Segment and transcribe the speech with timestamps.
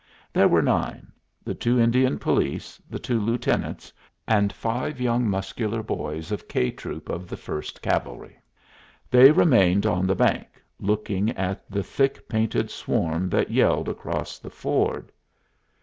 [0.33, 1.11] There were nine
[1.43, 3.93] the two Indian police, the two lieutenants,
[4.27, 8.39] and five long muscular boys of K troop of the First Cavalry.
[9.11, 10.47] They remained on the bank,
[10.79, 15.11] looking at the thick painted swarm that yelled across the ford.